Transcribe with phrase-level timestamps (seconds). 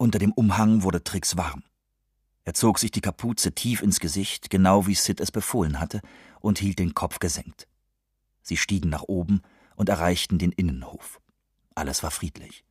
[0.00, 1.62] Unter dem Umhang wurde Trix warm.
[2.44, 6.00] Er zog sich die Kapuze tief ins Gesicht, genau wie Sid es befohlen hatte,
[6.40, 7.68] und hielt den Kopf gesenkt.
[8.40, 9.42] Sie stiegen nach oben
[9.76, 11.20] und erreichten den Innenhof.
[11.74, 12.64] Alles war friedlich.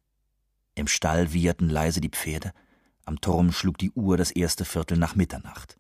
[0.74, 2.52] Im Stall wieherten leise die Pferde,
[3.06, 5.78] am Turm schlug die Uhr das erste Viertel nach Mitternacht.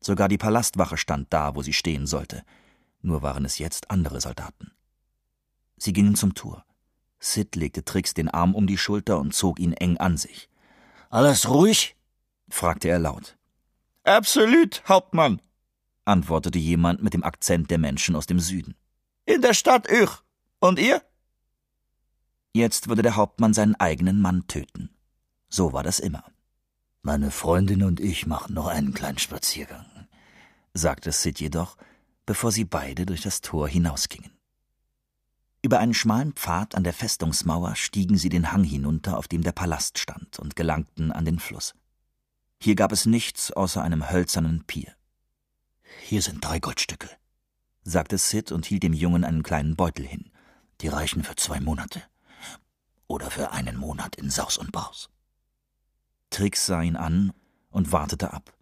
[0.00, 2.44] Sogar die Palastwache stand da, wo sie stehen sollte,
[3.02, 4.72] nur waren es jetzt andere Soldaten.
[5.76, 6.64] Sie gingen zum Tor.
[7.20, 10.48] Sid legte Trix den Arm um die Schulter und zog ihn eng an sich.
[11.10, 11.96] Alles ruhig?
[12.48, 13.36] fragte er laut.
[14.04, 15.40] Absolut, Hauptmann,
[16.04, 18.74] antwortete jemand mit dem Akzent der Menschen aus dem Süden.
[19.26, 20.08] In der Stadt ich.
[20.60, 21.02] Und ihr?
[22.54, 24.90] Jetzt würde der Hauptmann seinen eigenen Mann töten.
[25.48, 26.24] So war das immer.
[27.02, 29.86] Meine Freundin und ich machen noch einen kleinen Spaziergang,
[30.74, 31.76] sagte Sid jedoch,
[32.26, 34.37] bevor sie beide durch das Tor hinausgingen.
[35.68, 39.52] Über einen schmalen Pfad an der Festungsmauer stiegen sie den Hang hinunter, auf dem der
[39.52, 41.74] Palast stand, und gelangten an den Fluss.
[42.58, 44.96] Hier gab es nichts außer einem hölzernen Pier.
[46.00, 47.10] Hier sind drei Goldstücke,
[47.82, 50.30] sagte Sid und hielt dem Jungen einen kleinen Beutel hin.
[50.80, 52.02] Die reichen für zwei Monate.
[53.06, 55.10] Oder für einen Monat in Saus und Baus.
[56.30, 57.34] Trix sah ihn an
[57.68, 58.54] und wartete ab.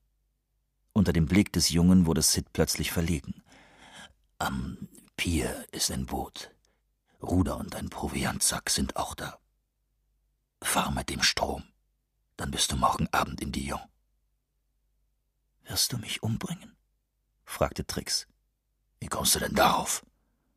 [0.92, 3.44] Unter dem Blick des Jungen wurde Sid plötzlich verlegen.
[4.38, 6.50] Am Pier ist ein Boot.
[7.22, 9.38] Ruder und ein Proviantsack sind auch da.
[10.62, 11.64] Fahr mit dem Strom.
[12.36, 13.80] Dann bist du morgen Abend in Dijon.
[15.64, 16.76] Wirst du mich umbringen?
[17.44, 18.26] fragte Trix.
[19.00, 20.04] Wie kommst du denn darauf?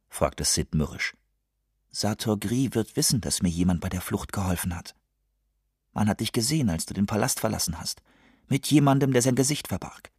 [0.09, 1.15] fragte Sid mürrisch.
[1.91, 4.95] Sator Gris wird wissen, dass mir jemand bei der Flucht geholfen hat.
[5.93, 8.01] Man hat dich gesehen, als du den Palast verlassen hast.
[8.47, 10.11] Mit jemandem, der sein Gesicht verbarg.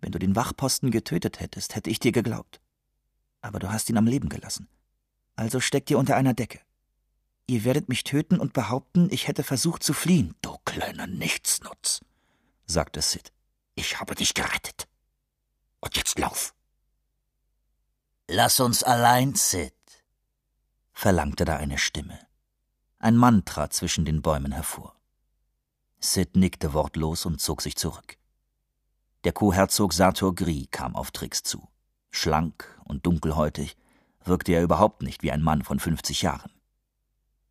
[0.00, 2.60] Wenn du den Wachposten getötet hättest, hätte ich dir geglaubt.
[3.40, 4.68] Aber du hast ihn am Leben gelassen.
[5.36, 6.60] Also steckt ihr unter einer Decke.
[7.46, 10.34] Ihr werdet mich töten und behaupten, ich hätte versucht zu fliehen.
[10.42, 12.00] Du kleiner Nichtsnutz,
[12.66, 13.32] sagte Sid.
[13.76, 14.88] Ich habe dich gerettet.
[15.80, 16.54] Und jetzt lauf.
[18.28, 19.74] Lass uns allein, Sid,
[20.92, 22.18] verlangte da eine Stimme.
[22.98, 24.96] Ein Mann trat zwischen den Bäumen hervor.
[26.00, 28.16] Sid nickte wortlos und zog sich zurück.
[29.24, 31.68] Der Co-Herzog Sator Gris kam auf Trix zu.
[32.10, 33.76] Schlank und dunkelhäutig,
[34.26, 36.52] wirkte er überhaupt nicht wie ein Mann von fünfzig Jahren.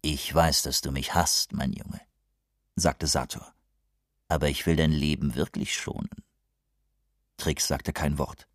[0.02, 2.02] Ich weiß, dass du mich hasst, mein Junge,
[2.76, 3.54] sagte Sator.
[4.28, 6.10] Aber ich will dein Leben wirklich schonen.
[7.38, 8.48] Trix sagte kein Wort.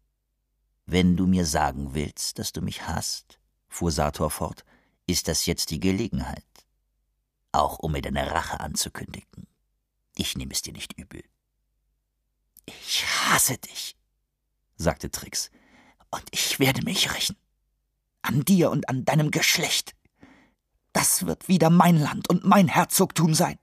[0.86, 3.38] Wenn du mir sagen willst, dass du mich hasst,
[3.68, 4.64] fuhr Sator fort,
[5.06, 6.44] ist das jetzt die Gelegenheit.
[7.52, 9.46] Auch um mir deine Rache anzukündigen.
[10.16, 11.22] Ich nehme es dir nicht übel.
[12.66, 13.96] Ich hasse dich,
[14.76, 15.50] sagte Trix,
[16.10, 17.36] und ich werde mich rächen
[18.22, 19.94] an dir und an deinem Geschlecht.
[20.92, 23.59] Das wird wieder mein Land und mein Herzogtum sein.